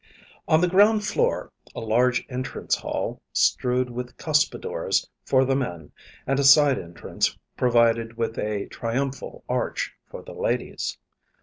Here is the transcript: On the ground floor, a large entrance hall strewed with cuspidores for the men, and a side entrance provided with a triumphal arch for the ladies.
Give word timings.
On 0.47 0.61
the 0.61 0.67
ground 0.67 1.05
floor, 1.05 1.51
a 1.75 1.79
large 1.79 2.25
entrance 2.27 2.73
hall 2.77 3.21
strewed 3.33 3.91
with 3.91 4.17
cuspidores 4.17 5.07
for 5.23 5.45
the 5.45 5.55
men, 5.55 5.91
and 6.25 6.39
a 6.39 6.43
side 6.43 6.79
entrance 6.79 7.37
provided 7.55 8.17
with 8.17 8.39
a 8.39 8.65
triumphal 8.69 9.43
arch 9.47 9.93
for 10.09 10.23
the 10.23 10.33
ladies. 10.33 10.97